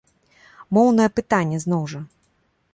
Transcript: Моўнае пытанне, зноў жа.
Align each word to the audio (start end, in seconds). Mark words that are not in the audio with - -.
Моўнае 0.77 1.07
пытанне, 1.19 1.61
зноў 1.67 1.81
жа. 1.95 1.99